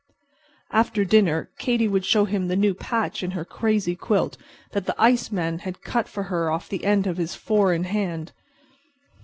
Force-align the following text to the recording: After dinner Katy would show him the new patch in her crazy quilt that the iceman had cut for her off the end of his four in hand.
After 0.71 1.05
dinner 1.05 1.51
Katy 1.59 1.87
would 1.87 2.05
show 2.05 2.25
him 2.25 2.47
the 2.47 2.55
new 2.55 2.73
patch 2.73 3.21
in 3.21 3.29
her 3.37 3.45
crazy 3.45 3.95
quilt 3.95 4.35
that 4.71 4.87
the 4.87 4.99
iceman 4.99 5.59
had 5.59 5.83
cut 5.83 6.07
for 6.07 6.23
her 6.23 6.49
off 6.49 6.67
the 6.67 6.85
end 6.85 7.05
of 7.05 7.17
his 7.17 7.35
four 7.35 7.71
in 7.71 7.83
hand. 7.83 8.31